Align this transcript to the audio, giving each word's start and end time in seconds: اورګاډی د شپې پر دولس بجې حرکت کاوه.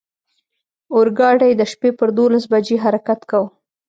اورګاډی 0.95 1.51
د 1.55 1.61
شپې 1.71 1.89
پر 1.99 2.09
دولس 2.17 2.43
بجې 2.51 2.77
حرکت 2.83 3.19
کاوه. 3.29 3.49